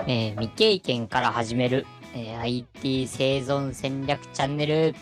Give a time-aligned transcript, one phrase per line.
[0.00, 4.94] えー未経験から始める、えー IT 生存戦略チャンネル。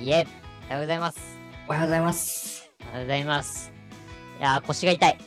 [0.00, 0.26] いえ、
[0.68, 1.20] おはようございます。
[1.68, 2.70] おはようございます。
[2.80, 3.72] おはようございます。
[4.38, 5.18] いやー、腰が痛い。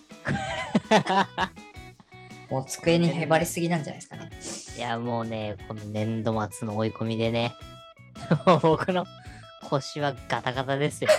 [2.49, 4.29] もう机にへばりすぎなんじゃないですかね。
[4.77, 7.53] いや、もうね、この年度末の追い込みでね、
[8.45, 9.05] も う僕の
[9.69, 11.09] 腰はガタガタですよ。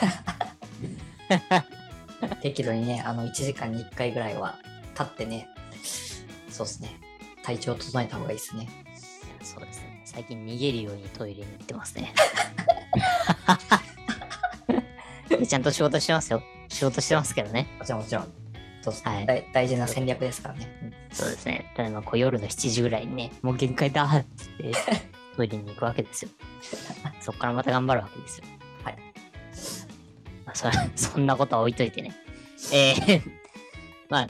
[2.43, 4.59] 適度にね、あの、1時間に1回ぐらいは
[4.93, 5.49] 立ってね、
[6.51, 7.10] そうですね。
[7.43, 8.69] 体調を整えた方がいいですね。
[9.43, 10.03] そうですね。
[10.05, 12.13] 最近逃げるようにトイレに行ってますね。
[15.29, 16.43] で ちゃんと仕事してますよ。
[16.69, 17.69] 仕事してますけどね。
[17.79, 18.33] もちろんもちろん。
[19.05, 20.79] はい大大事な戦略ですからね。
[20.83, 21.73] うんそうですね。
[21.77, 24.73] ただまあこう夜の7時ぐらいにね、もう限界だって
[25.37, 26.31] トイレに行くわけですよ。
[27.21, 28.45] そっからまた頑張るわけですよ。
[28.85, 28.97] はい。
[30.47, 30.69] まあ、そ
[31.13, 32.15] そんなことは置いといてね。
[32.73, 33.23] えー
[34.09, 34.29] まあ、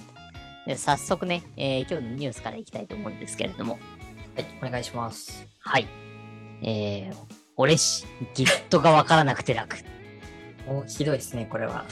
[0.70, 3.80] で早速ね、えー今日のニュースからいきたいと思うんですけれども、
[4.36, 5.44] はい、お願いします。
[5.58, 5.88] はい。
[6.62, 7.16] えー、
[7.56, 9.78] 俺し、Git がわからなくて楽。
[10.68, 11.86] もうひどいですね、これは。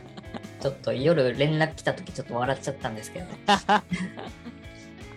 [0.62, 3.26] ちょっと夜連絡来た時ちょっと笑っちゃったんですけど。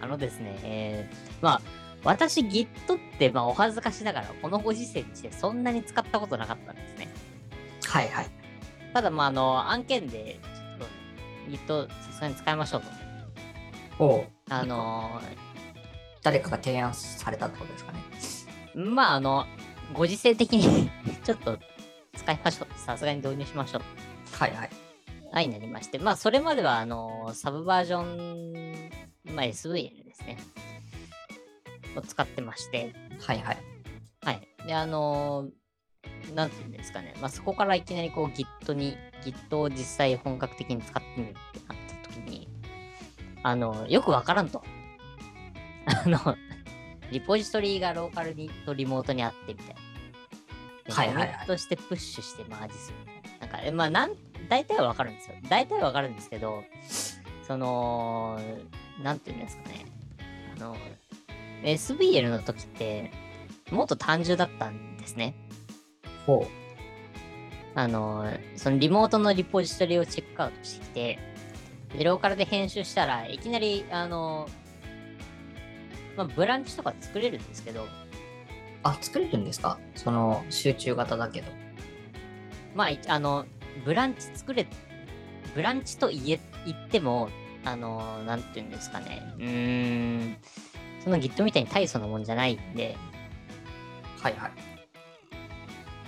[0.01, 1.61] あのですね、えーまあ、
[2.03, 2.67] 私 Git っ
[3.17, 7.07] て、まあ、お恥ずかしながら、このご時世にしてそんなに使ったことなかったんですね。
[7.85, 8.27] はいはい。
[8.93, 10.41] ただ、まあ、あの、案件で、
[11.49, 12.87] Git さすがに使いましょうと。
[14.03, 15.21] おうあの
[16.23, 17.99] 誰かが提案されたってことですかね。
[18.75, 19.45] ーまあ、あの、
[19.93, 20.89] ご時世的に
[21.23, 21.57] ちょっと
[22.15, 22.79] 使いましょう。
[22.79, 23.81] さすがに導入しましょう。
[24.35, 24.69] はいはい。
[25.31, 25.99] はい、なりまして。
[25.99, 30.37] まあ、それまでは、あの、サブバージョン、まあ、SVN ですね。
[31.95, 33.57] を使ってまして、はいはい。
[34.21, 34.47] はい。
[34.65, 35.49] で、あの
[36.33, 37.13] なんていうんですかね。
[37.19, 42.47] まあ、そこからいきなりこう Git に、Git を実際本格的に使ってみるってなった時に、
[43.43, 44.63] あの、よくわからんと。
[45.85, 46.35] あの、
[47.11, 49.75] リポジトリがローカルにとリモートにあってみたいな。
[50.85, 53.29] ではいはいはいコミットしてプッシュしてマージするみたいな。
[53.39, 54.15] なんか、えまあ、なん、
[54.49, 55.35] 大体はわかるんですよ。
[55.49, 56.63] 大体はわかるんですけど、
[57.47, 58.39] その、
[59.01, 59.85] なんていうんですかね。
[60.57, 60.77] あの、
[61.63, 63.11] SVL の時って、
[63.71, 65.35] もっと単純だったんですね。
[66.25, 66.47] ほ
[67.75, 71.19] あの、そのリモートのリポジトリをチェックアウトしてきて、
[71.97, 74.47] で、ローカルで編集したらいきなり、あの、
[76.17, 77.87] まあ、ブランチとか作れるんですけど、う。
[78.83, 79.79] あ、作れるんですか？
[79.95, 81.51] その集中型だけど。
[82.75, 83.45] まあ、いあの、
[83.85, 84.67] ブランチ作れ、
[85.55, 87.29] ブランチと言え、言っても、
[87.65, 90.37] あの、なんていうんですかね、うーん、
[91.03, 92.95] その Git みたいに大層なもんじゃないんで、
[94.21, 94.51] はいはい。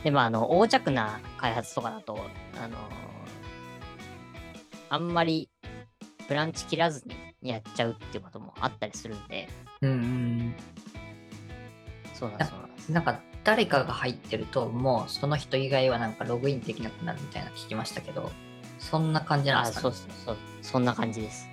[0.04, 2.18] で、まあ、あの、横着な開発とかだと、
[2.62, 2.78] あの
[4.90, 5.50] あんまり
[6.28, 7.06] ブランチ切らず
[7.42, 9.48] にやっちゃうっていうこともあったりするんで、
[9.82, 10.56] うんうん。
[12.14, 12.92] そうなんですそうなんです。
[12.92, 18.32] なんか誰かが入ってるともうその人以外はなんかログインできなくなるみたいなの聞きましたけど
[18.80, 21.48] そんな感じなんあ、ですか、そうね、そうそう、そんな感じです。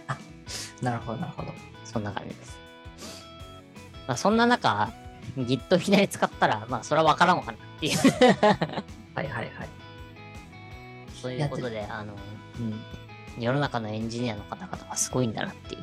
[0.80, 1.52] なるほどなるほど
[1.84, 2.56] そんな感じです。
[4.08, 4.90] まあ、そんな中、
[5.36, 7.98] Git いきなり使ったら、まあ、それはわからんわかなっていう、
[9.14, 9.50] はいはいはい。
[11.20, 12.14] そういうことで、あの、
[12.58, 15.80] うん、世の中のエンジニアの方々はすごいんだなっていう、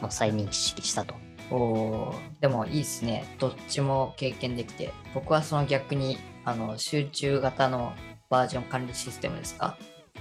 [0.00, 1.14] もう再認識したと。
[1.50, 3.24] おーでもいいですね。
[3.38, 4.92] どっちも経験できて。
[5.14, 7.94] 僕はその逆にあの集中型の
[8.28, 9.76] バージョン管理システムですか？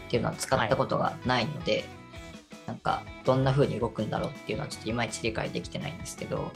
[0.07, 1.83] っていうのは使ったことがないので、
[2.65, 6.51] なんかどんな風に動くんだろうっていうのはちょっといまいち理解できてないんですけど。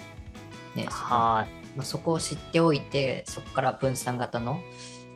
[0.75, 1.45] ねは
[1.75, 4.61] まあ、そこを知っておいて、そこから分散型の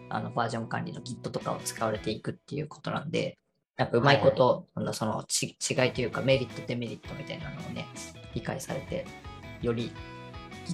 [0.09, 3.37] あのバージョン管理の Git とかを使われていくっていうことなんで、
[3.77, 7.87] なんかうまいこと、あのそのち違いというかメリット、デメリットみたいなのをね、
[8.33, 9.05] 理解されて、
[9.61, 9.91] より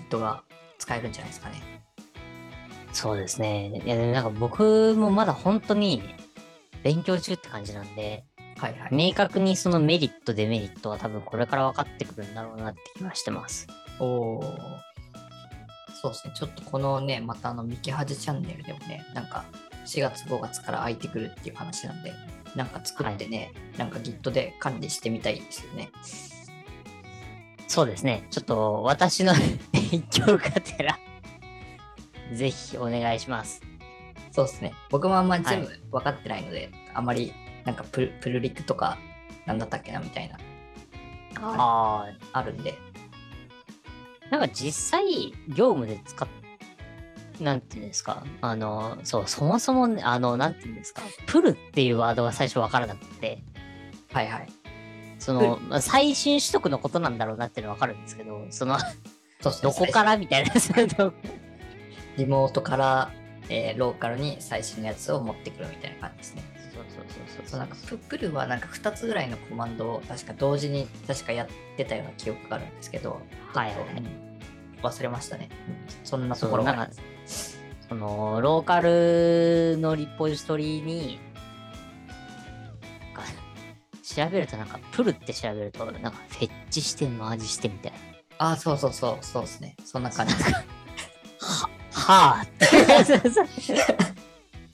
[0.09, 0.43] Git が
[0.77, 1.57] 使えるんじゃないですかね。
[1.57, 2.95] い。
[2.95, 3.81] そうですね。
[3.85, 6.03] いや、なんか僕もまだ本当に
[6.83, 8.25] 勉強中って感じなんで、
[8.57, 8.95] はいはい。
[8.95, 13.67] 明確にそのメリット、デメリットは多分これから分かってくるんだろうなって気はしてます。
[13.99, 14.90] おー
[16.01, 16.33] そうですね。
[16.33, 19.45] ちょっとこのね、またあの、ミキハジチャンネルでもね、なんか
[19.85, 22.11] 4月5月から空いてくるっていう話なんで、
[22.55, 25.91] なんか作ってね、なんか Git で管理してみたいですよね。
[27.67, 28.25] そうですね。
[28.31, 29.33] ちょっと私の
[29.71, 30.97] 勉強がてら、
[32.33, 33.61] ぜひお願いします。
[34.31, 34.73] そうですね。
[34.89, 37.31] 僕もあんまり全部は分かってないので、あんまり
[37.63, 38.97] なんかプルリクとか
[39.45, 40.37] なんだったっけなみたいな、
[41.35, 42.73] ああ、あるんで。
[44.31, 46.27] なんか実際、業務で使っ、
[47.41, 53.43] なんていうんですか、あの、そう、そもそもね、あの、なんていうんですか、プルっていうワードが最初わからなくて、
[54.13, 54.49] はいはい。
[55.19, 58.77] その、まあ、最新取得のことなんだろうなっていうのはわかるんですけど、その、
[59.61, 60.53] どこからみたいな、
[62.17, 63.11] リモートから、
[63.49, 66.43] えーローカルに最新のやつを持ってくるみたいな感じですね。
[66.73, 71.47] そうそうそうそそううなんかププルはなんか2つぐらいのコマンドを確か同時に確かやっ
[71.77, 73.21] てたような記憶があるんですけど、
[73.53, 74.31] はいはいちょっとうん
[74.83, 75.49] 忘れましたね。
[75.67, 76.89] うんそんなところが
[77.91, 81.19] その、ローカルのリポジトリに、
[83.13, 83.31] なんか
[84.01, 87.97] 調べるとなんか、プルって調べると、なんか、フェッチして、マージしてみたいな。
[88.37, 89.75] ああ、そうそうそう、そうですね。
[89.83, 90.51] そんな感じです。
[92.11, 94.01] はぁって。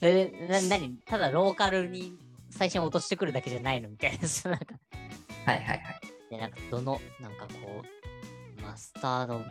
[0.00, 2.14] え、な、なにただローカルに
[2.50, 4.18] 最初に落としてくるだけじゃないのみたいな。
[4.50, 4.74] なんか、
[5.46, 5.80] はいはいはい。
[6.30, 7.84] で、なんか、どの、なんかこ
[8.58, 9.44] う、マスターの、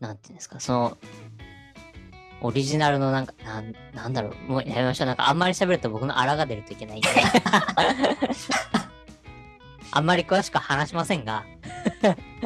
[0.00, 0.98] なんていうんですか、その、
[2.42, 5.06] オリジナルのなんか、なん、なんだろう、もうやめましょう。
[5.06, 7.08] なんか、あんまり喋ると僕のあらが出るといけないんで。
[9.92, 11.44] あんまり詳しく話しませんが、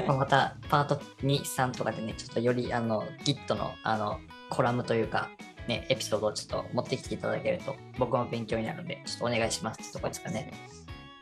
[0.06, 5.31] まあまたパート2、3とかでね、ちょっとよりあの Git のあのコラムというか、
[5.69, 10.52] ね、エピソードをちょっと持ってきていただけると僕も勉強になるので、ちょっとお願いしますってとこですかね。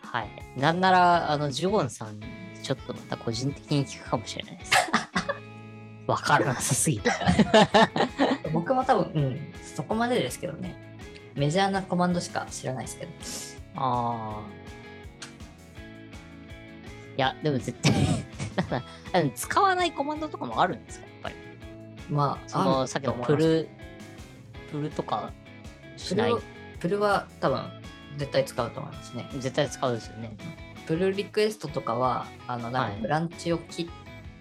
[0.03, 0.29] はい。
[0.57, 2.27] なんなら、あの、ジュゴンさんに
[2.63, 4.73] ちょっとまた個人的に聞くかもしれないです。
[6.07, 7.11] わからなさすぎて。
[8.53, 10.75] 僕も多分、うん、そこまでですけどね、
[11.35, 13.83] メジャーなコマンドしか知らないですけど。
[13.83, 14.59] ああ。
[17.17, 17.79] いや、でも絶
[19.13, 21.08] 対 使わないコマンドとかもあるんですか。
[22.09, 23.69] まあ、その、さっきのプル、
[24.71, 25.33] プルとか
[25.97, 26.35] しない
[26.81, 27.01] プル。
[27.01, 27.63] は多分
[28.17, 29.29] 絶対使うと思いますね。
[29.39, 30.37] 絶対使うですよね。
[30.87, 33.91] プルリクエストとかは、あの、なんはいかブランチを切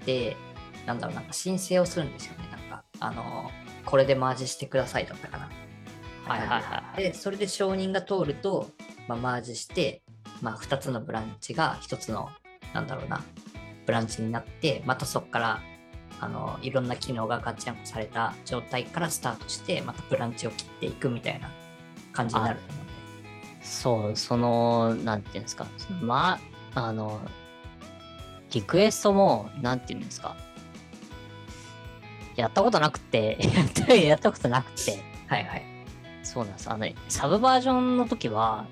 [0.01, 0.37] って、
[0.85, 2.47] なんだろう、なんか申請をするんですよね。
[2.51, 3.51] なんか、あの、
[3.85, 5.49] これでマージしてくださいだったかな。
[6.25, 7.03] はいはいはいはい。
[7.03, 8.69] で、それで承認が通ると、
[9.07, 10.01] まあ、マージして、
[10.41, 12.29] まあ、2つのブランチが1つの、
[12.73, 13.23] なんだろうな、
[13.85, 15.61] ブランチになって、またそこから、
[16.19, 21.49] あの、いろんな機能がガッチャンコされた状態からスタートして、またブランチを切っていくみたいな
[22.11, 22.87] 感じになると思う。
[23.61, 25.67] そう、その、なんていうんですか。
[26.01, 26.39] ま
[26.73, 27.21] あ、あの、
[28.51, 30.35] リクエストも、なんていうんですか。
[32.35, 33.37] やったことなくて、
[34.05, 35.63] やったことなくて、はいはい。
[36.23, 36.71] そうなんです。
[36.71, 38.65] あの、サブバージョンの時は、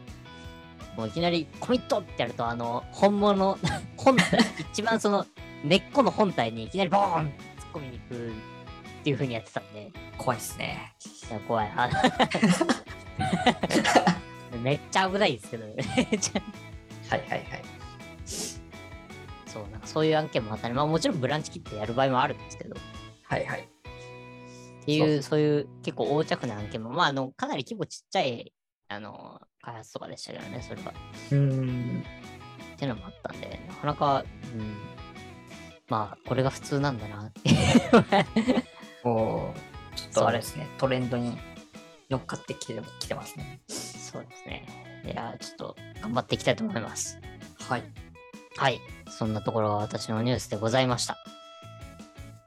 [0.95, 3.57] もういきなりコミットってやると、あの、本物、
[3.97, 4.39] 本体、
[4.71, 5.25] 一番その、
[5.65, 7.31] 根っこの本体にいきなりボーン突っ
[7.73, 8.31] 込みに行くっ
[9.03, 10.93] ていう風にやってたんで、怖いっすね。
[11.29, 11.73] いや怖い。
[11.75, 11.89] あ
[14.61, 16.41] めっちゃ危ないですけど、めっちゃ
[17.09, 17.63] はいはいはい。
[19.47, 22.77] そう、なんかそういう案件もあったり、まあもちろんブランチ切ってやる場合もあるんですけど、っ
[23.23, 23.67] はいはい。
[24.85, 28.53] ていう、そういう結構横着な案件も、まああの、かなり規模ちっちゃい、
[28.87, 30.93] あの、開発とかでしたけどね、それは。
[31.31, 32.03] うーん。
[32.75, 34.23] っていうのもあったんで、なかなか、
[34.53, 34.94] うん、
[35.87, 37.49] まあ、これが普通なんだなって。
[39.03, 39.53] おー
[39.95, 41.37] ちょっとあれですね、トレンドに
[42.09, 43.61] 乗っかってきてきてますね。
[43.67, 44.65] そうですね。
[45.05, 47.19] いや、ちょっと頑張っていきたいと思います。
[47.69, 47.83] はい。
[48.57, 48.81] はい。
[49.09, 51.17] そんなところが私のニュースでございました。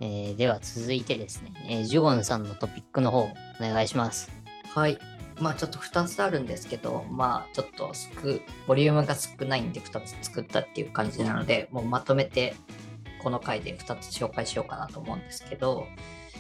[0.00, 4.30] えーでは続いてですね、えージュゴンさんのトピックの方、お願いします。
[4.74, 4.98] はい。
[5.40, 8.08] まあちょっと2つあるんですけど、まあちょっと少、
[8.66, 12.54] ボリュームが少ないんで2つ作ったっていう感じなので、もうまとめて
[13.28, 15.86] この回で2つ紹介しようかなと思うんですけど、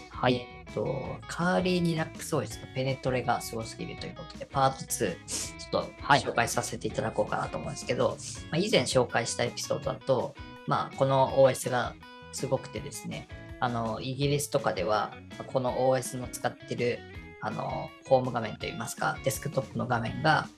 [0.08, 0.36] はい。
[0.36, 8.16] えっと、カーリーリラックス OS のペネトレがすごすぎるということで、パート2、ちょっとはい紹介させていただこうかなと思うんですけど、
[8.50, 10.34] まあ、以前紹介したエピソードだと、
[10.66, 11.94] まあ、この OS が
[12.32, 13.28] すごくてですね、
[13.60, 15.12] あの、イギリスとかでは、
[15.52, 17.00] この OS の使ってる、
[17.42, 20.48] あの、ホーム画面といいますか、デスクトップの画面が、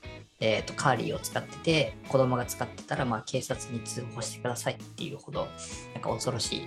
[0.40, 5.48] えっ、と、カーリーを使ってて、子供が使ってたら、まあ、警察に通報してくださいっていうほど、
[5.94, 6.62] なんか恐ろしい、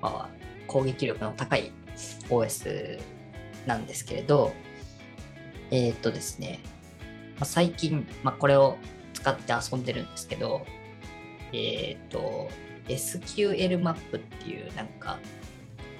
[0.00, 0.28] まあ、
[0.66, 1.70] 攻撃力の高い
[2.30, 2.98] OS
[3.66, 4.52] なんですけれど、
[5.70, 6.60] えーっとですね、
[7.38, 8.78] まあ、最近、まあ、これを
[9.12, 10.64] 使って遊んでるんですけど、
[11.52, 12.48] えーっと、
[12.88, 15.18] SQL マップっていうなんか、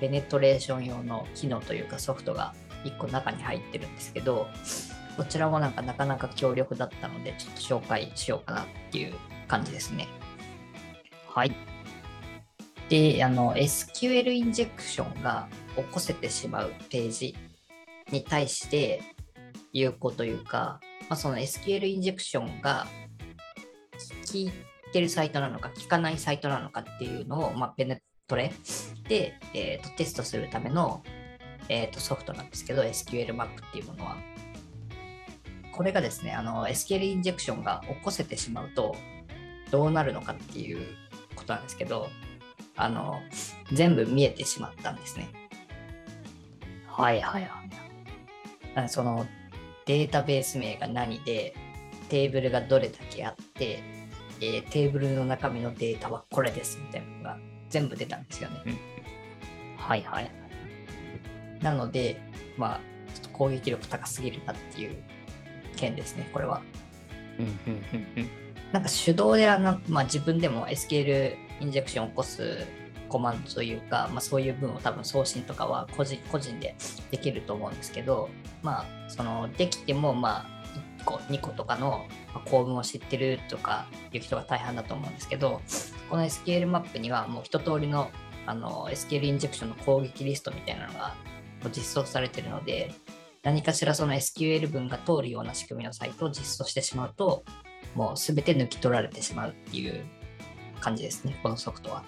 [0.00, 2.54] ペネトレーション用の機能というかソフトが
[2.84, 4.46] 1個中に入ってるんですけど、
[5.18, 9.14] こちらもなんかなかなか強力だったので、ちょっと紹介しようかなっていう
[9.48, 10.06] 感じですね。
[11.26, 11.52] はい。
[12.88, 17.36] で、あの、SQL インジェクションが起こせてしまうページ
[18.12, 19.02] に対して
[19.72, 22.86] 有効というか、まあ、その SQL インジェクションが
[24.30, 24.52] 効い
[24.92, 28.52] てるサイトなのか、効かないサイトなのかっていうのを、まあ、ペネトレ
[29.08, 31.02] で、えーとテストするための、
[31.68, 34.16] えーとソフトなんですけど、SQL マップっていうものは。
[35.72, 38.96] これがですね、あの SQL インジェクションが起こせてしまうと、
[39.70, 40.86] どうなるのかっていう
[41.36, 42.08] ことなんですけど、
[42.76, 43.20] あの、
[43.72, 45.28] 全部見えてしまったんですね。
[46.86, 47.48] はいはい
[48.74, 48.88] はい。
[48.88, 49.26] その
[49.86, 51.54] データベース名が何で、
[52.08, 53.82] テーブルがどれだけあって、
[54.40, 57.38] えーテーブルの中身のデータはこれですみたいなのが
[57.70, 58.78] 全部出たんですよね。
[59.76, 60.30] はいはい。
[61.60, 62.20] なので、
[62.56, 62.80] まあ、
[63.14, 65.02] ちょっと攻撃力高すぎるなっていう
[65.78, 66.60] 件ですね、これは。
[68.72, 72.66] なんか手動であの、まあ、自分でも SQL インジェクションを起こす
[73.08, 76.74] コマンドというか、まあ、そういう分を多分送信とかは個人個人で
[77.10, 78.28] できると思うんですけど、
[78.62, 80.58] まあ、そのできても、まあ、
[81.00, 85.62] 1個、2個とかのまあ構文を知ってるとかいう人が大半だと思うんですけど、
[86.10, 88.10] この SQL マップにはもう一通りの
[88.46, 91.14] あの SQL インジェクションの攻撃リストみたいなのが
[91.70, 92.92] 実装されているので、
[93.42, 97.44] 何かしらその SQL 文が通るような仕組みのサイトを実装してしまうと、
[97.94, 100.04] もうすべて抜き取られてしまうっていう
[100.80, 102.04] 感じですね、このソフトは。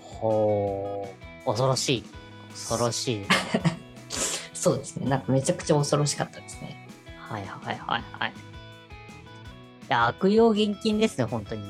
[0.00, 1.08] ほ
[1.44, 1.46] う。
[1.46, 2.04] 恐ろしい。
[2.50, 3.26] 恐ろしい。
[4.54, 6.86] そうですね、なんかめちゃくちゃ恐ろしかったですね。
[7.18, 8.30] はいはいはいはい。
[8.30, 8.32] い
[9.88, 11.62] や、悪用現金ですね、本当に。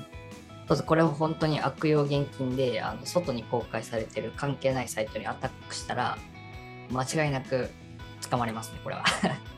[0.68, 6.18] そうですこれは本当に悪用現金で、あの外に公開されてる関係ないサイトにアタックしたら、
[6.90, 7.70] 間違いなく
[8.30, 9.04] 捕まりますね、これは。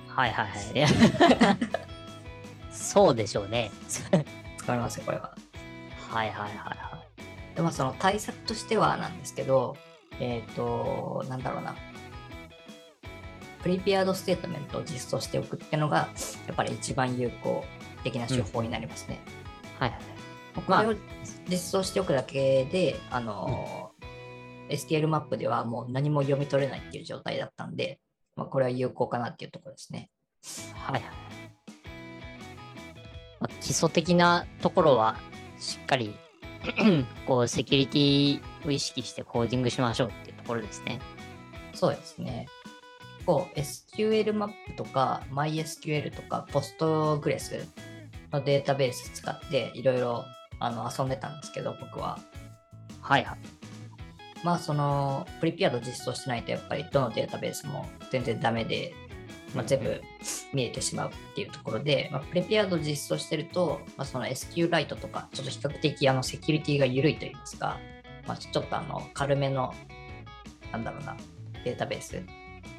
[0.08, 1.58] はいはいはい。
[2.72, 3.70] そうでしょうね。
[4.58, 5.34] 捕まりますよ、これは。
[6.10, 7.04] はいはいはいは
[7.54, 9.76] でまあその対策としてはなんですけど、
[10.20, 11.74] えっ、と、なんだろうな。
[13.62, 16.08] プリペアードステートメントを実装しておくっていうのが、
[16.46, 17.64] やっぱり一番有効
[18.04, 19.20] 的な手法になりますね。
[19.78, 19.82] い。
[19.82, 20.00] はいはい。
[20.62, 20.94] これを
[21.48, 23.92] 実装しておくだけで、あの、
[24.68, 28.00] SQL マップではもう何も読み取れないっていう状態だったんで、
[28.38, 30.10] まあ、これは有効かなっていうところですね。
[30.74, 31.02] はいはい。
[33.40, 35.16] まあ、基礎的なところは
[35.58, 36.14] しっかり
[37.26, 41.00] こうセキュリティを意識してコーディングしましょうっていうところですね。
[41.74, 42.46] そうですね。
[43.26, 47.66] こう SQL マップとか MySQL とか Postgres
[48.32, 50.24] のデータベース使っていろいろ
[50.60, 52.20] あの遊んでたんですけど、僕は。
[53.00, 53.38] はいはい。
[54.44, 58.94] まあそのプリペアード実装してないとやっぱりどのデータベースも全然ダメで、
[59.54, 60.02] まあ、全部
[60.52, 67.78] 見えてしまうっていうところで、まあ、プレペアード実装してると、まあ、その SQLite とかちょっと比較的あのセキュリティが緩いと言いますか、
[68.26, 69.74] まあ、ちょっとあの軽めの
[70.72, 71.16] なんだろうな
[71.64, 72.22] データベース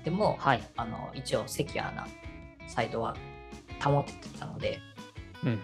[0.03, 0.63] でも、はい。
[0.77, 2.07] あの一応セキュアな
[2.67, 3.15] サイトは
[3.83, 4.79] 保ててたので、
[5.43, 5.59] うんうん。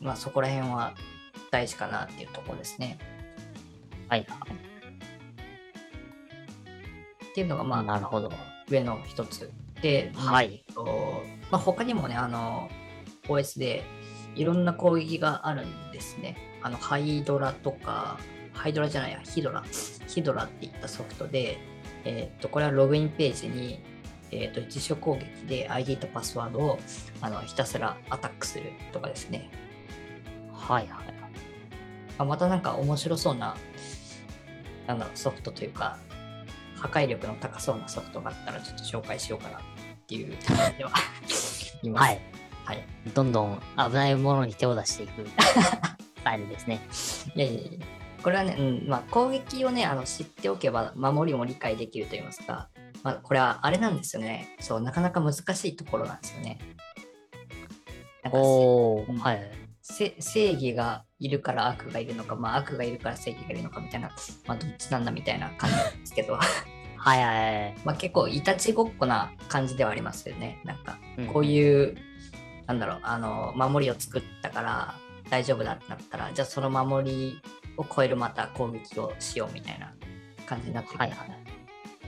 [0.00, 0.94] まあ、そこら辺は
[1.50, 2.98] 大事かなっていうところですね。
[4.08, 4.50] はいはい。
[7.26, 8.30] っていうのがまあなるほど。
[8.68, 9.50] 上の一つ
[9.82, 10.64] で、はい。
[10.66, 12.70] えっとまあ、他にもね、あの、
[13.28, 13.84] OS で
[14.34, 16.36] いろんな攻撃があるんですね。
[16.62, 18.18] あの、ハイドラとか、
[18.52, 19.62] ハイドラじゃないや、ヒドラ。
[20.06, 21.58] ヒドラっていったソフトで、
[22.04, 23.80] えっと、これはログインページに、
[24.30, 26.78] えっと、自主攻撃で ID とパスワードを
[27.20, 29.50] あのひたすらアタックするとかですね。
[30.52, 31.14] はいはい。
[32.16, 33.56] あまたなんか面白そうな、
[34.86, 35.98] なんだろう、ソフトというか、
[36.84, 39.60] 破壊力の高そうなソフトがあったらちょっと紹介しようかなっ
[40.06, 40.90] ていう感じでは
[41.82, 42.04] います。
[42.04, 42.20] はい。
[42.64, 42.84] はい。
[43.14, 46.80] どんどん危ないものに手を出していく スタイルですね。
[47.34, 47.86] いやいやいや
[48.22, 52.68] これはね、うんまあ、攻撃をねあの知っておけば守りも理解できると言いますか、
[53.02, 56.58] まあ、これはあれなんですよねそうなかなか難しいところなんですよね
[58.22, 59.18] なんかうんおー。
[59.18, 59.50] はい。
[59.82, 64.10] せ正義がいるから悪がいるのか、まあ、悪がいるから正義がいるのかみたいな、
[64.46, 66.38] まあ、どっちなんだみたいな感じなんですけど
[67.04, 67.74] はいはいはい。
[67.84, 71.96] まあ結構いたちごっこな感じではありますよねなんかうんこういう、
[72.66, 74.94] なんだろう、あの、守りを作ったから
[75.28, 77.40] 大丈夫だってなったら、じゃあその守り
[77.76, 79.92] を超えるまた攻撃をしようみたいな
[80.46, 80.98] 感じになってくる。
[80.98, 81.28] はいはい。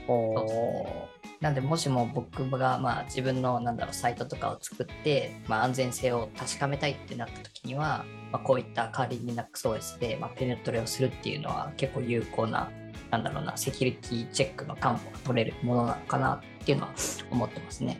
[0.07, 1.07] お
[1.41, 12.71] なんで、もしも僕が、まあ、自分の、なんだろう、サイトとかを作って、まあ、安全性を確かめたいってなった時には、まあ、こういったカーリー LinuxOS で、まあ、ペネトレをするっていうのは結構有効な、
[13.11, 16.93] なんだろうな、セキュリティチェックの担保が取れるものなのかなっていうのは
[17.31, 17.99] 思ってますね。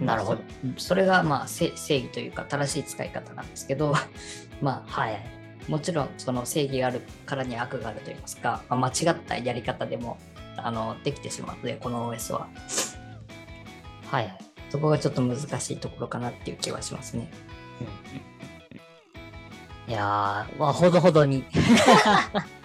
[0.00, 0.42] なるほど。
[0.76, 3.94] そそれがまあせ正義というか正しい使い方なんですけど
[4.60, 5.20] まあはい。
[5.68, 10.18] もちろんその正義があるからに悪があるといいますか、まあ、間違ったやり方でも
[10.56, 12.48] あのできてしまうのでこの OS は
[14.10, 14.38] はいはい。
[14.70, 17.30] そこがちょっと難しいところかなっていう気はしますね
[19.88, 21.44] いやー、まあ、ほどほどに。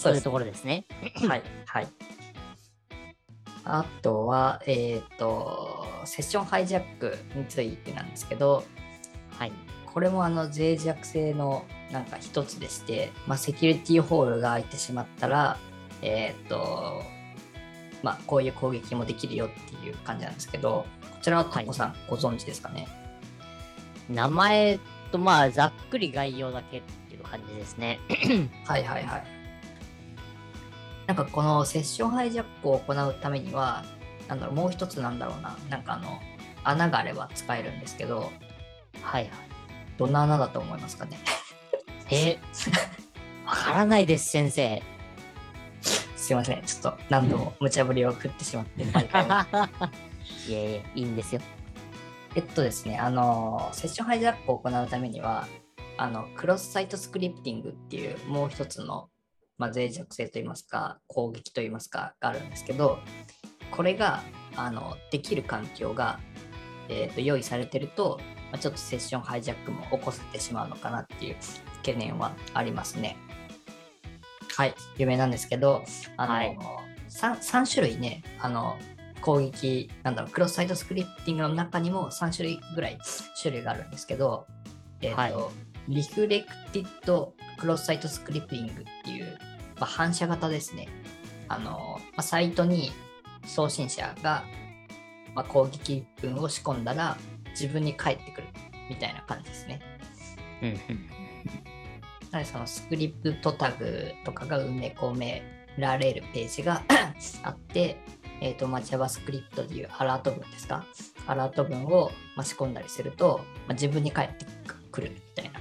[0.00, 0.84] そういうところですね。
[1.28, 1.88] はいはい
[3.62, 8.64] あとはえっ、とセッションハイジャックについてなんですけど
[9.38, 9.52] はい。
[9.92, 15.58] これもあの脆弱性のなんか一つでして、まあ、セキュリティホールが開いてしまったら、
[16.00, 17.02] えーっと、
[18.02, 22.86] まあ、こういう攻撃もできるよっていう感じなんですけど、こちらはタコさんご存知ですかね？
[24.08, 24.78] 名前
[25.10, 27.98] とまあざっくり概要だけっていう感じですね。
[28.64, 29.39] はいはいはい。
[31.10, 33.84] なんかこのセッションハイジャックを行うためには、
[34.28, 36.20] なんだろう、もう一つなんだろうな、なんかあの、
[36.62, 38.30] 穴があれば使えるんですけど、
[39.02, 39.30] はいはい。
[39.98, 41.18] どんな穴だと思いますかね？
[42.12, 42.38] え、
[43.44, 44.80] わからないです、先生。
[46.14, 49.34] すいません、ちょっと何度も無茶ぶりを食ってしまって、毎回も
[50.48, 51.40] いえいえ、いいんですよ。
[52.36, 55.48] えっとですね、あの、セッションハイジャックを行うためには、
[55.96, 59.08] あの、クロスサイトスクリプティングっていうもう一つの、
[59.60, 62.98] まあ、脆弱性といいますか、攻撃といいますか、があるんですけど、
[63.70, 64.22] これが、
[64.56, 66.18] あの、できる環境が、
[66.88, 68.18] えっと用意されてると、
[68.50, 71.36] まあ、ちょっとセッションハイジャックも起こせてしまうのかなっていう
[71.76, 73.18] 懸念はありますね。
[74.56, 75.84] はい、有名なんですけど、
[76.16, 76.58] あの、はい
[77.10, 78.78] 3, 3種類ね、あの、
[79.20, 82.98] 攻撃、なんだろう、クロスサイトスクリプティングの中にも3種類ぐらい
[83.42, 84.46] 種類があるんですけど、
[85.02, 85.34] えっ、と、はい
[85.88, 89.38] リフレクティッドクロスサイトスクリプティングっていう、
[89.80, 90.88] まあ、反射型ですね。
[91.48, 92.92] あの、まあ、サイトに
[93.46, 94.44] 送信者が、
[95.34, 97.16] まあ、攻撃文を仕込んだら
[97.50, 98.48] 自分に返ってくる
[98.88, 99.80] みたいな感じですね。
[102.30, 105.42] なのでそのスクリプトタグとかが埋め込め
[105.78, 106.82] られるページが
[107.42, 107.96] あって、
[108.40, 110.84] えーとまあ、JavaScript でいうアラート文ですか？
[111.26, 114.46] アラート文をまあ仕込んだりすると、まあ、自分に返って
[114.92, 115.60] くるみたいな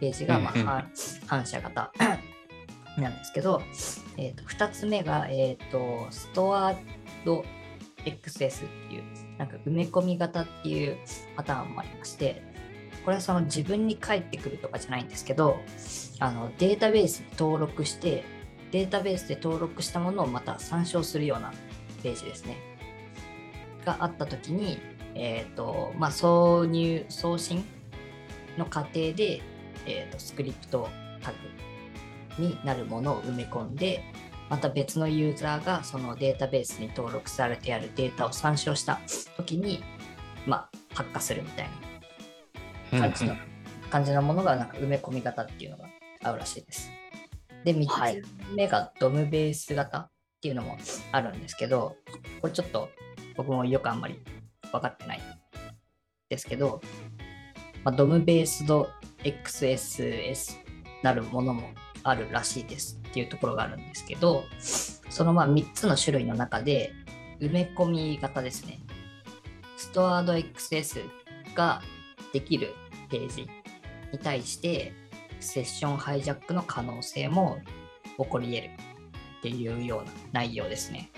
[0.00, 0.84] ページがまあ
[1.26, 1.92] 反射型
[2.98, 3.62] なんですけど、
[4.16, 6.74] えー、と2つ目が、えー、とストア
[7.24, 7.44] ド
[8.04, 9.02] XS っていう
[9.38, 10.98] なんか埋め込み型っていう
[11.36, 12.42] パターンもありまして
[13.04, 15.58] これはその自分に返ってくるとかじゃないんですけど
[16.20, 18.24] あのデータベースに登録して
[18.70, 21.52] データベースで登録したものをまた参照するような
[22.02, 22.56] ページですね。
[23.84, 24.78] があった時に、
[25.14, 27.64] えーとまあ、挿入送信
[28.56, 29.42] の過程で、
[29.86, 30.88] えー、とスクリプト
[31.22, 31.36] タグ
[32.38, 34.02] になるものを埋め込んで
[34.48, 39.00] また別のユーザーがそのデータベースに登録されてあるデータを参照した
[39.36, 39.82] 時に、
[40.46, 41.68] まあ、発火するみたい
[42.92, 43.34] な感じの
[43.90, 45.84] 感じのものがなんか埋め込み型っていうのが
[46.22, 46.90] あるらしいです。
[47.64, 50.76] で、3はいつ目がドムベース型っていうのも
[51.12, 51.96] あるんですけど、
[52.40, 52.90] これちょっと
[53.36, 54.20] 僕もよくあんまり
[54.72, 55.20] 分かってない
[56.28, 56.80] ですけど、
[57.84, 58.88] まあ、ドムベースド
[59.22, 60.56] XSS
[61.02, 61.70] なるものも
[62.04, 66.92] あるらしいですっていうところがあるんですけど、そのまあ3つの種類の中で
[67.40, 68.78] 埋め込み型ですね。
[69.76, 71.02] ストアード XS
[71.54, 71.82] が
[72.32, 72.74] できる
[73.10, 73.48] ページ
[74.12, 74.92] に対して
[75.40, 77.58] セッションハイジャックの可能性も
[78.18, 78.70] 起こり得る
[79.38, 81.10] っていうような内容ですね。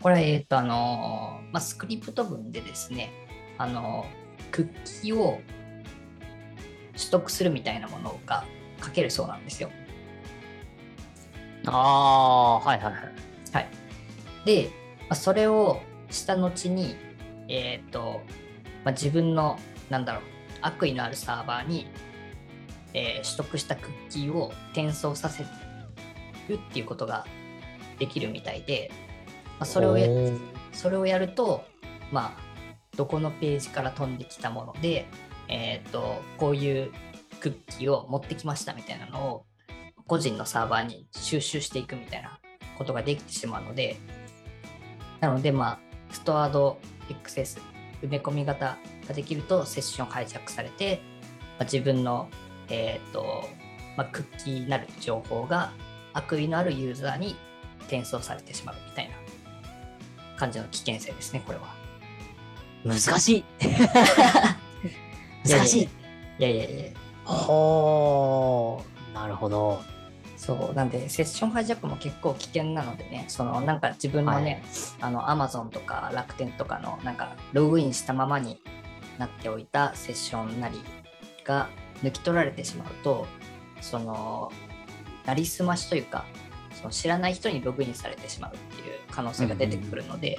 [0.00, 3.10] これは、えっ、と、あのま、スクリプト文でですね、
[3.56, 4.04] あの
[4.50, 5.40] クッキーを
[6.96, 8.44] 取得するみたいなものが
[8.82, 9.70] 書けるそうなんですよ。
[11.66, 13.02] ああ、はいはいはい。
[13.52, 13.68] はい。
[14.44, 15.80] で、まあ、それを
[16.10, 16.96] した後に、
[17.48, 18.22] えっ、と、
[18.84, 19.58] まあ、自分の、
[19.90, 20.22] なんだろう、
[20.60, 21.86] 悪意のあるサーバーに、
[22.92, 25.42] えー取得したクッキーを転送させ
[26.48, 27.26] るっていうことが
[27.98, 28.92] できるみたいで、
[29.58, 30.08] まあ、それをや
[30.72, 31.64] それをやると、
[32.12, 35.06] まあ、どこのページから飛んできたもので、
[35.48, 36.92] えっ、と、こういう
[37.40, 39.46] クッキーを持ってきましたみたいなのを、
[40.06, 42.38] 個人のサーバーに収集していくみたいな
[42.76, 43.96] ことができてしまうので、
[45.20, 45.78] なので、まあ、
[46.10, 46.78] ストアード
[47.08, 47.60] XS、
[48.02, 48.78] 埋め込み型
[49.08, 51.00] ができると、セッションハイジャックされて、
[51.58, 52.28] まあ、自分の、
[52.68, 53.44] えっ、と、
[53.96, 55.72] まあ、クッキーになる情報が
[56.12, 57.36] 悪意のあるユーザーに
[57.82, 59.14] 転送されてしまうみたいな
[60.36, 61.74] 感じの危険性ですね、これは。
[62.84, 63.44] 難しい。
[65.48, 65.82] 難しい。
[65.82, 65.88] い
[66.38, 66.84] やいやいや
[67.24, 69.14] ほー。
[69.14, 69.80] なるほど。
[70.36, 74.62] そう、なんで、セッションハイジャックも結構危険なのでね、そのなんか自分のね、
[75.00, 78.60] あの、アマゾンとか楽天とかの、なんか、ログインしたままに
[79.18, 80.82] なっておいたセッションなり
[81.44, 81.68] が
[82.02, 83.26] 抜き取られてしまうと、
[83.80, 84.52] その、
[85.24, 86.26] なりすましというか、
[86.74, 90.38] その知らない人にログインされてしまうっていう可能性が出てくるので、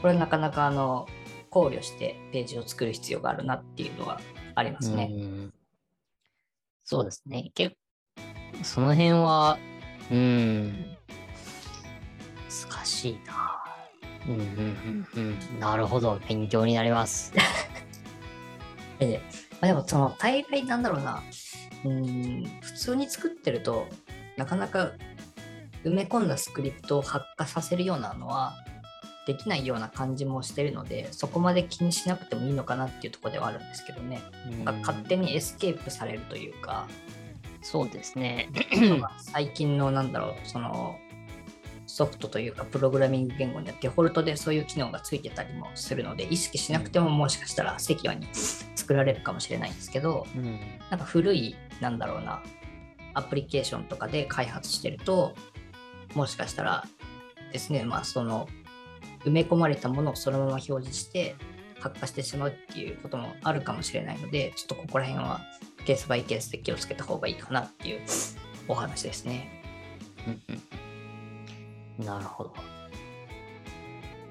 [0.00, 1.08] これなかなかあの
[1.50, 4.20] 考慮してページを作る必要があるなっていうのは
[4.54, 5.08] ありますね。
[5.10, 5.52] うん
[6.84, 7.52] そうですね。
[7.54, 7.76] 結
[8.58, 9.58] 構、その辺は、
[10.10, 10.96] うん、
[12.68, 13.62] 難しいな。
[14.26, 15.60] うんうんうんうん。
[15.60, 16.18] なるほど。
[16.28, 17.32] 勉強になります。
[18.98, 21.22] ええまあ、でもその大概なんだろうな
[21.84, 23.86] うん普通に作ってると
[24.36, 24.92] なかなか
[25.84, 28.54] 埋め込んだスクリプトを発火させるようなのは
[29.26, 34.22] できないような感じもしてるのでそこまで気にしなくてもいいのかなっていうところではあるんですけどね、
[34.64, 36.88] なんか勝手にエスケープされるというか
[37.62, 38.48] そうですね。
[39.18, 40.98] 最近のなんだろうその
[41.86, 50.58] ソフトというかプログラミング言語にはデフォルトでそういう機能がついてたりもするので意識しなくてももしかしたらセキュアに作られるかもしれないんですけどうん。
[50.88, 52.42] なんか古いなんだろうな
[53.14, 55.34] アプリケーションとかで開発してると
[56.14, 56.86] もしかしたら
[57.52, 58.48] ですねまあその
[59.24, 61.36] 埋め込まれたものをそのまま表示して
[61.78, 65.40] 発火してしまうっていうこともあるかもしれないのでちょっとここら辺は
[65.84, 68.00] ケースバイケースで気をつけた方がいいかなっていう
[68.68, 69.62] お話ですね。
[70.26, 70.42] うん
[71.98, 72.54] うんなるほど。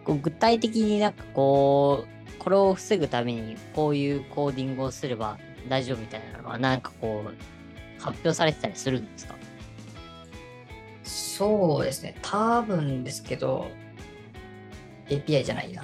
[0.03, 9.35] こう具体的になんかこう、これを防ぐためにこういうコーディングをすれば大丈夫みたいなのはなんかこう、発表されてたりするんですか？
[11.03, 13.67] そうですね多分ですけど
[15.09, 15.83] API じゃないな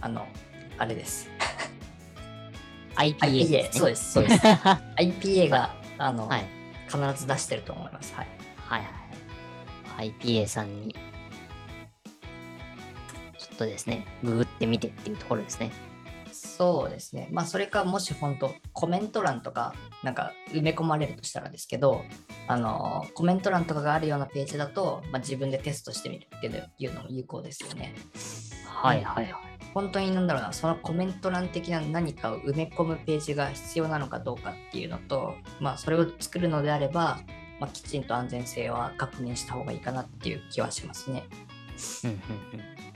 [0.00, 0.26] あの
[0.78, 1.28] あれです
[2.96, 3.70] ?IPA です、ね。
[3.72, 4.40] そうですそうです
[4.98, 6.62] IPA があの、はい。
[6.88, 8.26] 必ず出してると思いますはい
[8.66, 8.82] はい
[9.96, 10.14] はい。
[10.20, 10.94] IPA さんに、
[13.38, 15.70] ちょっとですね、ググってみてっていうところですね。
[16.44, 17.28] そうですね。
[17.30, 22.02] まあ、それか、もし本当、コメント欄とか、なんか埋め込まれるとしたらですけど、
[22.48, 27.94] あの、コメント欄とかがあるようなページだと、まあ、自分でテストしてみるっていうのも有効ですよね。
[28.66, 29.34] はいはいはい。
[29.72, 37.20] 本当になんだろうな、そのコメント欄的な何かを埋め込むページが必要なのかどうかっていうのと、まあ、それを作るのであれば、
[37.60, 41.24] まあ、きちんと安全性は確認した方がいいかなっていう気はしますね。
[42.04, 42.18] うんうんう
[42.88, 42.91] ん。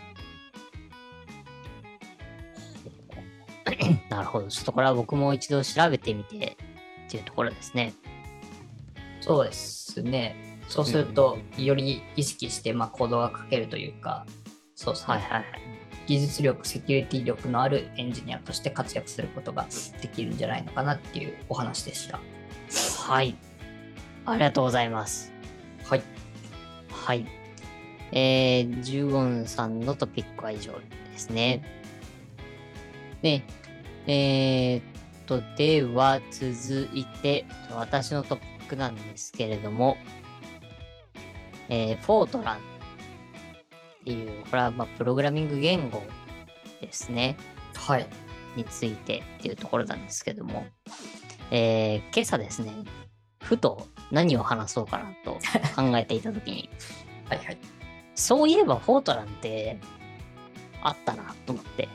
[4.09, 4.49] なるほど。
[4.49, 6.57] ちょっとこれは僕も一度調べてみて
[7.07, 7.95] っていうところですね。
[9.21, 10.59] そうですね。
[10.69, 14.27] そうすると、より意識して、まあ、コードが書けるというか、
[14.75, 15.15] そうですね。
[15.15, 15.45] はいはいはい。
[16.07, 19.67] 技術力、セキュリティ力のあるエンジニアとして活躍することが
[20.01, 22.21] できるんじゃないのかなっていうお話でした。
[23.03, 23.37] はい。
[24.25, 25.33] ありがとうございます。
[25.85, 26.03] はい。
[26.91, 27.27] はい。
[28.13, 31.63] えー、ジュゴンさんのトピックは以上ですね。
[33.23, 33.43] で、
[34.07, 34.83] えー、っ
[35.27, 39.97] と、では続いて、私のトピックなんですけれども、
[41.69, 42.61] えー、フォートランっ
[44.05, 46.03] ていう、これはまあプログラミング言語
[46.81, 47.37] ですね。
[47.75, 48.07] はい。
[48.57, 50.67] についてっていうところなんですけども、
[51.51, 52.73] えー今朝ですね、
[53.43, 55.39] ふと何を話そうかなと
[55.77, 56.71] 考えていたときに、
[57.29, 57.59] はいはい。
[58.15, 59.79] そういえばフォートランって
[60.81, 61.89] あったなと思って、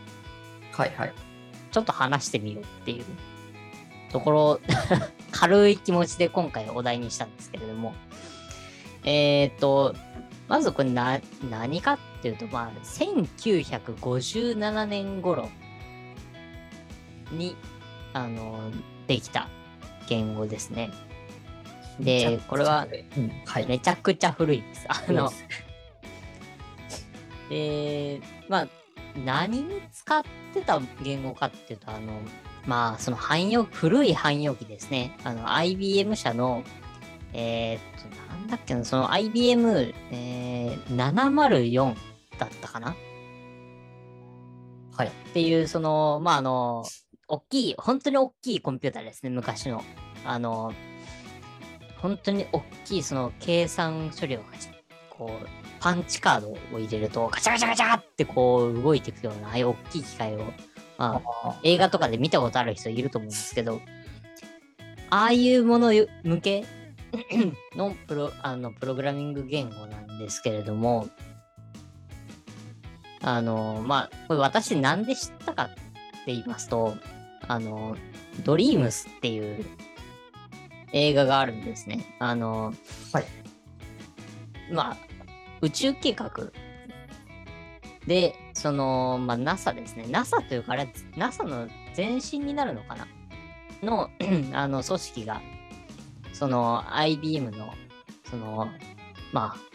[0.72, 1.31] はいはい。
[1.72, 3.06] ちょっと話してみようっていう
[4.12, 4.60] ところ、
[5.32, 7.94] 軽い気持ちで今回お題にしたんですけれども、
[9.04, 9.96] えっ、と、
[10.48, 15.50] まずこれな何かっていうと、まあ、1957年頃
[17.32, 17.56] に、
[18.14, 18.72] あの、
[19.08, 19.50] できた
[20.08, 20.92] 言語ですね。
[22.00, 23.66] で、これは、うん、はい。
[23.66, 24.86] めちゃくちゃ古いです。
[24.90, 25.32] あの
[27.50, 28.68] で、まあ、
[29.26, 32.14] 何に使ってた言語かっていうと、あの、
[32.66, 35.18] まあ、その汎用、古い汎用機ですね。
[35.24, 36.64] あの、IBM 社の、
[37.34, 41.96] えーっと、なんだっけな、その IBM、えー、704
[42.38, 42.96] だったかな？
[44.96, 45.08] はい。
[45.08, 46.84] っていう、その、まあ、あの、
[47.28, 49.84] 大きい、本当に大きいコンピューターですね、昔の。
[50.26, 50.74] あの、
[51.98, 54.42] 本当に大きい、その、計算処理を、
[55.10, 55.48] こう、
[55.82, 60.46] パンチカードを入れると、ガチャガチャガチャってこう、動いていくような、ああいう大きい機械を、
[60.98, 63.82] まあ、あ映画とかで見たことある人いると思うんですけど、
[65.10, 65.92] ああいうもの
[66.24, 66.66] 向け
[67.76, 71.10] のプロあのプログラミング言語なんですけれども、
[73.24, 75.82] あの、まあ、これ私なんで知ったかって
[76.28, 76.96] 言いますと、
[77.48, 77.98] あの、
[78.44, 79.66] ドリームスっていう
[80.94, 82.16] 映画があるんですね。
[82.20, 82.74] あの、
[83.12, 83.26] はい。
[84.72, 85.11] まあ、
[85.62, 86.32] 宇宙計画。
[88.08, 90.06] で、その、まあ、NASA ですね。
[90.10, 93.08] NASA というか、あれ、NASA の前身になるのかな？
[93.84, 94.10] の、
[94.54, 95.42] あの、組織が、
[96.34, 97.74] その、IBM の、
[98.30, 98.70] その、
[99.32, 99.72] まあ、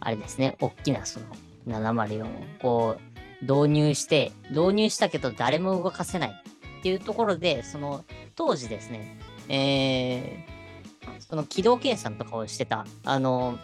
[0.00, 1.26] あれですね、大きなその、
[1.66, 2.28] 704を
[2.60, 8.04] こう、導入して、導入したけど誰も動かせないっていうところで、その、
[8.36, 13.58] 当時ですね、えー、その軌道計算とかをしてた、あの、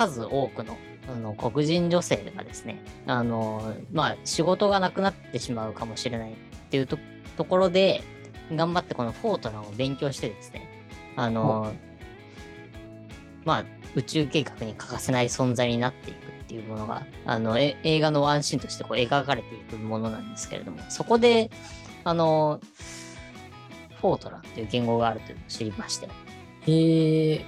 [0.00, 0.78] 数多くの
[1.12, 6.34] あの黒人女性がですね、あの、まあ、仕事がなくなってしまうかもしれないっ
[6.70, 6.98] ていうと
[7.36, 8.02] ところで、
[8.52, 10.68] 頑張ってこのフォートランを勉強してですね、
[11.16, 11.72] あの、
[13.44, 21.50] まあ、宇宙計画に欠かせない存在になっていくっていうものが、あの、え映画のワンシーンとしてこう描かれていくものなんですけれども、そこで、
[22.04, 22.60] あの、
[24.00, 26.08] フォートランっていう言語があるというのを知りまして、
[26.66, 27.46] へえ、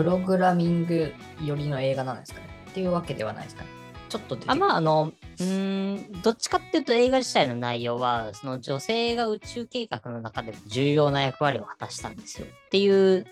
[0.00, 1.12] プログラミング
[1.44, 3.68] 寄りの映画なんですかねっていうわけではないですかね。
[4.08, 12.46] ちょっとあまあ、あの、うーん、どっちかっていうと映画自体の内容は、その女性が宇宙計画の中で重要な役割を果たしたんですよ。
[12.46, 13.26] っていう、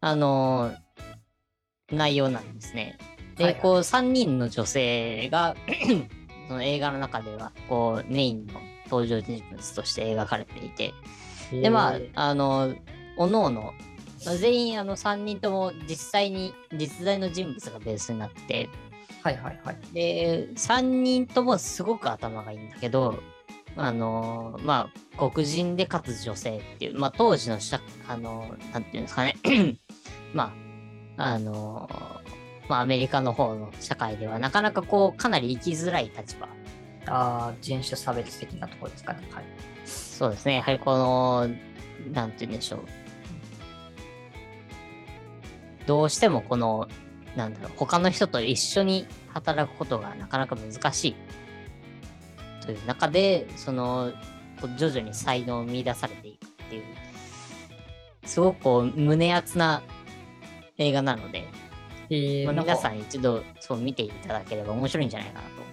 [0.00, 0.72] あの、
[1.92, 2.98] 内容なんですね。
[3.36, 5.54] で、はいはいこう、3人の女性が、
[6.48, 8.54] その映画の中では、こう、メインの
[8.86, 10.92] 登場人物として描かれていて、
[11.52, 12.74] で、まへあ、あの、
[13.16, 13.72] おのおの、まあ
[14.20, 18.68] 全員あの3人とも実際に実在の人物がベースになって
[19.22, 19.78] はいはいはい。
[19.92, 23.22] で、3人ともすごく頭がいいんだけど、
[23.76, 29.36] あのーまあ、黒人でかつ女性っていう、まあ、当時の社、あのーなんていうんですかね、
[30.32, 30.54] ま
[31.16, 36.48] あ、あのーまあ、アメリカの方の社会では、なかなかこう、かなり生きづらい立場。
[37.06, 39.28] ああ、人種差別的なところですかね。
[39.32, 39.44] はい。
[39.84, 41.48] そうですね、やはりこの、
[42.12, 42.80] なんて言うんでしょう。
[45.86, 46.88] どうしてもこの、
[47.36, 51.16] なんだろう、他の人と一緒に働くことがなかなか難しい。
[52.64, 54.12] という中で、その、
[54.76, 56.84] 徐々に才能を見出されていくっていう、
[58.24, 59.82] すごくこう、胸熱な
[60.78, 61.48] 映画なので、
[62.10, 65.46] えまあ皆さん一度そう見ていただければ面白いんじゃないかなと。
[65.54, 65.70] うん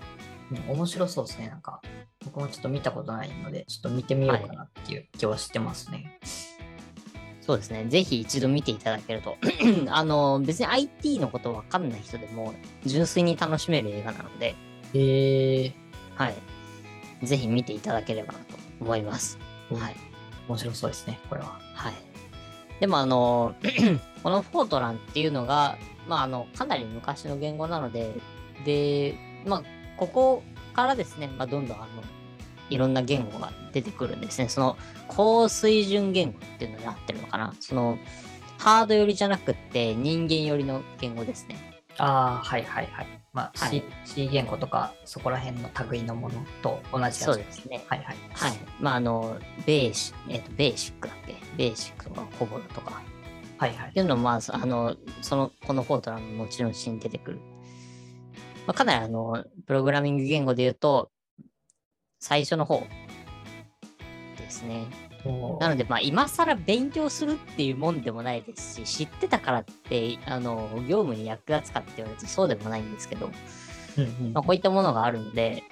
[0.77, 1.49] 面白そうですね。
[1.49, 1.81] なんか、
[2.23, 6.19] 僕もちょっと見たことないので、ちょっと見てみようかなっていう気はしてますね。
[7.47, 7.85] そうですね。
[7.87, 9.37] ぜひ一度見ていただけると。
[9.89, 12.53] あの、別に IT のことわかんない人でも、
[12.85, 14.53] 純粋に楽しめる映画なので、
[14.93, 15.73] へえ
[16.15, 17.25] はい。
[17.25, 19.39] ぜひ見ていただければなと思います。
[19.71, 19.95] はい。
[20.49, 21.57] 面白そうですね、これは。
[21.73, 21.93] はい。
[22.81, 23.55] でもあの、
[24.23, 28.13] このフォートランっていうのが、まああの、かなり昔の言語なので、
[28.65, 29.63] で、まあ、
[29.95, 32.03] ここからですね、まあ、どんどんあの、
[32.69, 34.49] いろんな言語が出てくるんですね。
[34.49, 34.77] その、
[35.07, 37.53] 高水準言語っていうのになってるのかな。
[37.59, 37.97] その、
[38.57, 41.55] ハード寄りじゃなくって人間寄りの言語ですね。
[41.97, 43.07] ああ、はいはいはい。
[43.33, 47.83] まあ、はい C, C 言語とか、そこら辺の類のものと同じやつそうですね。
[47.87, 48.17] はいはい。
[48.33, 48.57] はい。
[48.79, 51.35] まあ、あの、ベーシえっ、と、ベーシックだっけ？
[51.55, 53.01] ベーシックとか、コボルとか、
[53.57, 57.39] はいはいっていうのも、まあ、そあの、その、このフォートランの後々に出てくる。
[58.65, 61.11] まあ、かなりあの、プログラミング言語で言うと、
[62.19, 62.85] 最初の方
[64.37, 64.85] ですね。
[65.59, 73.29] なので、まあ、今更勉強するっていうもんでもないですし、知ってたからって、あの、業務に役立つかって言われるとそうでもないんですけど、
[73.97, 75.63] うんうんまあ、こういったものがあるので、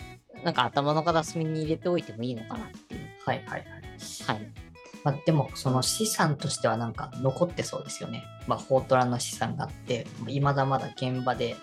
[0.43, 3.01] なんか頭の片隅に入れておいてもいいのかなっていう。
[3.25, 3.61] はいはいはい。
[3.61, 4.51] はい。
[5.03, 8.23] まあ、でも、その資産としてはなんか残ってそうですよね。
[8.47, 11.55] まあ、フォートランの資産があって、いまだまだ現場で、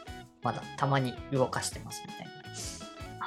[0.42, 2.31] まだたまに動かしてますみたいな。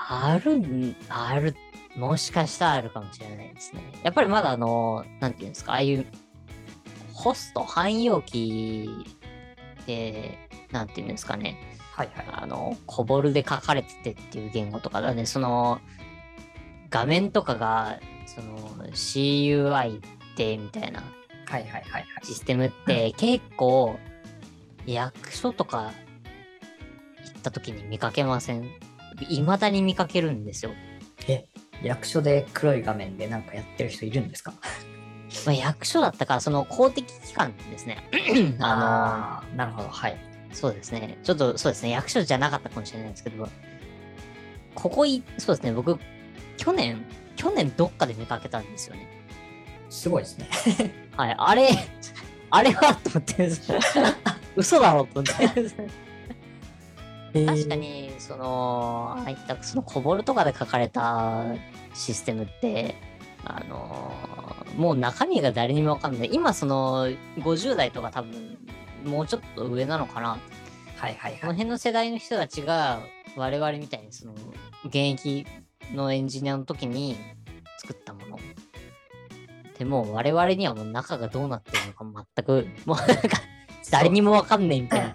[0.07, 1.55] あるん、ある、
[1.95, 3.81] もしかしたらあるかもしれないですね。
[4.03, 6.05] やっぱりまだあの、なんていうんですか、ああいう、
[7.13, 8.89] ホスト、汎用機
[9.87, 10.37] で、
[10.71, 11.57] なんていうんですかね、
[11.93, 12.25] はいはい。
[12.31, 15.79] あの、コボルで書かれててっていう言語とかだね、その、
[16.89, 18.57] 画面とかが、その、
[18.89, 20.01] CUI っ
[20.35, 21.01] て、みたいな
[21.47, 22.05] はいはいはいはい。
[22.23, 23.97] システムって結構、
[24.85, 25.93] 役所とか
[27.23, 28.69] 行った時に見かけません？
[29.19, 30.71] 未だに見かけるんですよ。
[31.27, 31.45] え、
[31.83, 34.53] 役所で黒い画面でなんかやってる人いるんですか？
[35.45, 38.07] まあ、役所だったから、その公的機関ですね。
[38.61, 39.89] ああーなるほど。
[39.89, 40.13] はい。
[40.13, 40.17] の、
[40.55, 41.17] そうですね。
[41.23, 43.47] ちょっとそうですね、役所じゃなかったかもしれないですけど、
[44.73, 45.99] ここい、そうですね、僕、
[46.57, 47.03] 去年、
[47.35, 49.07] 去年どっかで見かけたんですよね。
[49.89, 50.47] すごいですね。
[51.17, 51.69] はい、あれ、
[52.49, 53.49] あれはと思って、
[54.55, 55.85] 嘘だろと思って。
[57.43, 57.75] 確か。
[57.75, 61.45] に、その、ああいった、その、コボルとかで書かれた
[61.93, 62.95] システムって、
[63.43, 64.11] あの
[64.75, 66.29] もう中身が誰にもわかんない。
[66.31, 67.07] 今、その、
[67.39, 68.57] 50代とか多分、
[69.03, 70.37] もうちょっと上なのかな。
[70.97, 71.57] はいはいこのはい。
[71.57, 73.01] 辺の世代の人たちが、
[73.35, 74.33] 我々みたいに、その、
[74.85, 75.45] 現役
[75.93, 77.17] のエンジニアの時に
[77.79, 78.39] 作ったもの。
[79.77, 83.13] でも、我々にはもう中がどうなってるのか全く、もうなんか、
[83.91, 85.13] 誰にもわかんないみたいな。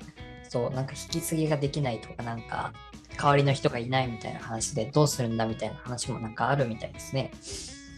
[0.51, 2.73] そう、なんか引き継ぎができないとか、なんか、
[3.17, 7.31] 代わりの人がいないみたいな話で、どうするんだみたいな話もなんかあるみたいですね。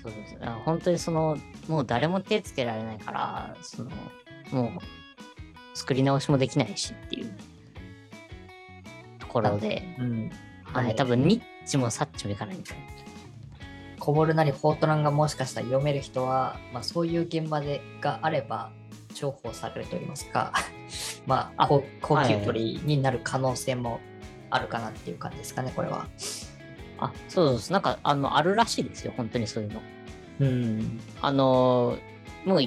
[0.03, 3.91] そうですあ本当にその、もう誰も手つけられないから、その、
[4.51, 7.35] もう、作り直しもできないしっていう
[9.19, 10.31] ところで、うん。
[10.65, 12.85] はい、多分ニッチもサッチもいかないみたいな。
[13.99, 18.73] こぼるなりフォートランがもしかしたら読める人は、まあ、そういう現場でがあれば
[19.15, 20.53] 重宝されると言いますか
[21.27, 24.01] まああ高高級鳥になる可能性も
[24.51, 26.07] あるかなっていう感じですかねこれは。
[26.99, 27.73] あ、そうそうそう。
[27.73, 29.13] なんか、あの、あるらしいですよ。
[29.17, 29.83] 本当にそういうの。
[30.41, 32.63] うんあのーもう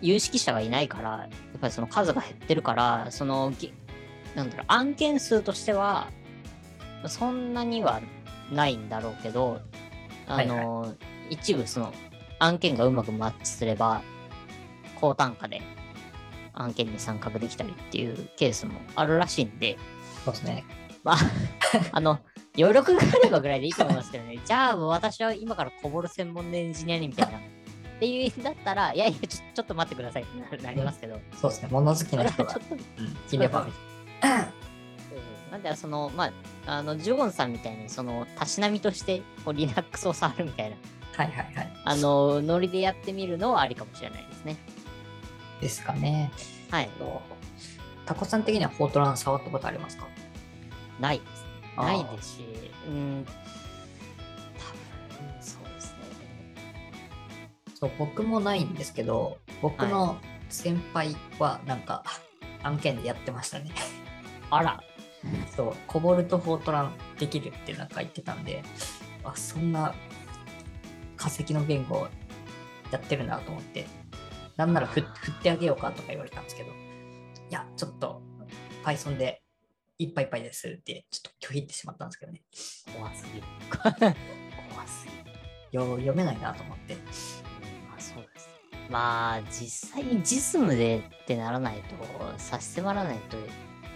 [0.00, 3.72] 有識者がいないから、やっぱりその数が減ってるから、その、ぎ
[4.34, 6.08] なんだろう、案件数としては、
[7.06, 8.00] そんなには
[8.52, 9.60] ないんだろうけど、
[10.26, 10.96] あのー
[11.30, 11.92] 一部その
[12.38, 14.02] 案件がうまくマッチすれば、
[15.00, 15.60] 高単価で
[16.58, 19.78] 案件に参画できたりっていうケースもあるらしいんで、
[20.24, 20.64] そうですね。
[21.04, 21.16] まあ、
[21.92, 22.18] あの、
[22.58, 24.38] 余力があればぐらいでいいと思いますけどね。
[24.44, 27.38] じゃあ、もう私は今からこぼる専門のエンジニアにみたいな。
[27.38, 27.40] っ
[28.00, 31.18] ていう意味だったら、いやいや、ちょちょっと待ってくださいってななりますけど。
[31.40, 31.68] そうですね。
[31.70, 32.80] 物好きな人が ちょっと、うん
[33.32, 33.66] いれば。
[35.50, 36.32] なんで、その、まあ、
[36.66, 40.76] あの、ジュゴンさんみたいに、その、たしなみとして、こう、Linux を触るみたいな、
[41.16, 41.72] はいはいはい。
[41.84, 44.56] あの、ノリでやってみるのはありかもしれないですね。
[45.60, 46.30] ですかね。
[46.70, 46.90] はい。
[48.06, 50.06] タコさん的にはフォートラン触ったことありますか？
[50.98, 51.46] ないです。
[51.76, 52.44] ないですし、
[52.88, 53.26] うん、
[54.58, 54.62] 多
[55.22, 55.98] 分、そうですね。
[57.74, 60.18] そう僕もないんですけど僕の
[60.48, 62.02] 先輩はなんか
[62.62, 63.70] 案件でやってましたね。
[64.50, 64.82] あら、
[65.54, 68.62] そうコボルトフォートランできるってなんか言ってたんで
[69.22, 69.94] あそんな
[71.16, 72.08] 化石の言語
[72.90, 73.86] やってるなと思って
[74.58, 76.72] なんなら振振ってあげようかとか言われたんですけどい
[77.50, 78.20] やちょっと
[78.84, 79.42] Python で
[79.98, 82.42] いっぱいいっぱいですってちょっと拒否ってしまったんですけどね
[82.96, 83.46] 怖すぎる。
[84.72, 85.38] 怖すぎる。
[85.72, 88.48] よ読めないなと思ってまあそうです。
[88.90, 91.94] まあ実際に実務でってならないと、
[92.38, 93.36] 差し迫らないと、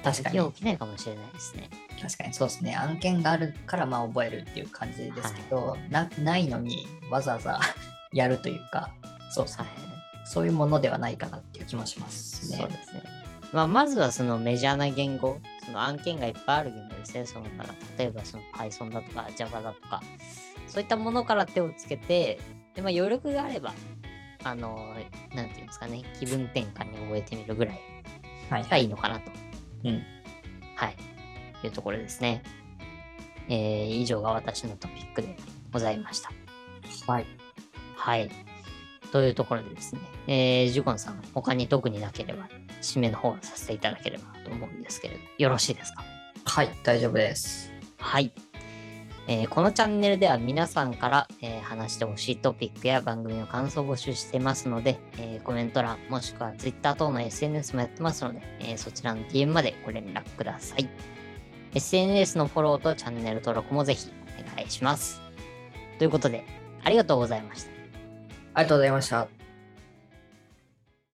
[0.04, 1.70] 確かに起きないかもしれないですね。
[2.00, 7.60] 確かにそうですね案件があるからまあ覚えるっていう感じですけど、なないのにわざわざ
[8.12, 8.90] やるというか
[9.30, 9.91] そうですねはい。
[10.24, 13.02] そういうものではないかなっていう気もしますねそうですね。
[13.52, 17.26] まあ、まずはそのメジャーな言語、その案件がいっぱいある言語ですね。
[17.26, 20.02] そのだから例えばその Python だとか Java だとか、
[20.68, 22.40] そういったものから手をつけて、
[22.74, 23.74] でまあ、余力があれば、
[24.42, 24.94] あの、
[25.34, 27.80] なんていうんですかね、気分転換に覚えてみるぐらい
[28.50, 29.30] はいがいいのかなと。
[29.84, 30.02] うん
[30.76, 30.96] はい。
[31.64, 32.42] いうところですね。
[33.48, 35.36] えー、以上が私のトピックで
[35.72, 36.30] ございました。
[37.06, 37.26] はい
[37.96, 38.30] はい。
[39.12, 42.48] というところでですね、えー、ジュゴンさん、他に特になければ、
[42.80, 46.02] 締めの方をさせていただければと思うんですけれど、よろしいですか？
[46.44, 48.32] はい大丈夫ですはい。
[49.28, 60.88] えーこのチャンネルでは皆さんから、えー話してほしいトピックや番組の感想を募集していますので、えーコメント欄もしくは Twitter 等の SNS もやってますので、えーそちらの DM までご連絡ください。
[61.74, 65.20] SNS のフォローとチャンネル登録もぜひお願いします。
[65.98, 66.44] ということで、
[66.82, 67.71] ありがとうございました。
[68.54, 69.41] ありがとうございました。